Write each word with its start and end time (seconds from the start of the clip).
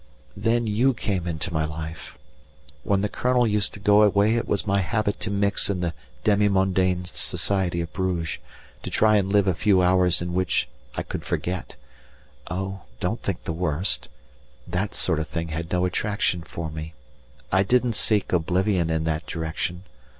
Then 0.35 0.65
you 0.65 0.95
came 0.95 1.27
into 1.27 1.53
my 1.53 1.63
life! 1.63 2.17
When 2.81 3.01
the 3.01 3.07
Colonel 3.07 3.45
used 3.45 3.71
to 3.75 3.79
go 3.79 4.01
away 4.01 4.35
it 4.35 4.47
was 4.47 4.65
my 4.65 4.79
habit 4.79 5.19
to 5.19 5.29
mix 5.29 5.69
in 5.69 5.81
the 5.81 5.93
demi 6.23 6.49
mondaine 6.49 7.05
society 7.05 7.81
of 7.81 7.93
Bruges, 7.93 8.39
to 8.81 8.89
try 8.89 9.17
and 9.17 9.31
live 9.31 9.45
a 9.45 9.53
few 9.53 9.83
hours 9.83 10.19
in 10.19 10.33
which 10.33 10.67
I 10.95 11.03
could 11.03 11.23
forget 11.23 11.75
oh! 12.49 12.81
don't 12.99 13.21
think 13.21 13.43
the 13.43 13.53
worst! 13.53 14.09
That 14.65 14.95
sort 14.95 15.19
of 15.19 15.27
thing 15.27 15.49
had 15.49 15.71
no 15.71 15.85
attraction 15.85 16.41
for 16.41 16.71
me. 16.71 16.95
I 17.51 17.61
didn't 17.61 17.93
seek 17.93 18.33
oblivion 18.33 18.89
in 18.89 19.03
that 19.03 19.27
direction! 19.27 19.83